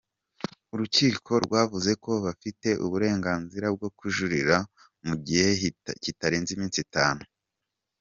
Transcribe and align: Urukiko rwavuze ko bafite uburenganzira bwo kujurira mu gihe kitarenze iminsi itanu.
Urukiko 0.73 1.31
rwavuze 1.45 1.91
ko 2.03 2.11
bafite 2.25 2.69
uburenganzira 2.85 3.65
bwo 3.75 3.89
kujurira 3.97 4.55
mu 5.05 5.15
gihe 5.25 5.47
kitarenze 6.03 6.49
iminsi 6.55 6.79
itanu. 6.87 7.23